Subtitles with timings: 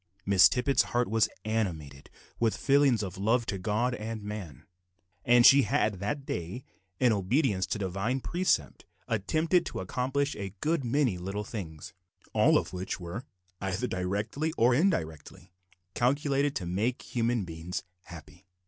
[0.25, 2.09] Miss Tippet's heart was animated
[2.39, 4.65] with feelings of love to God and man;
[5.23, 6.63] and she had that day,
[6.99, 11.93] in obedience to the Divine precept, attempted and accomplished a good many little things,
[12.33, 13.25] all of which were,
[13.61, 15.51] either directly or indirectly,
[15.93, 18.47] calculated to make human beings happy.